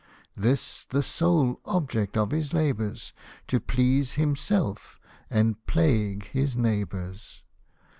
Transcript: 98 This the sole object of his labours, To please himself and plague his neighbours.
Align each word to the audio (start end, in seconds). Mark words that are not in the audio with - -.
98 0.35 0.41
This 0.49 0.85
the 0.85 1.03
sole 1.03 1.59
object 1.63 2.17
of 2.17 2.31
his 2.31 2.55
labours, 2.55 3.13
To 3.45 3.59
please 3.59 4.13
himself 4.13 4.99
and 5.29 5.63
plague 5.67 6.25
his 6.29 6.57
neighbours. 6.57 7.43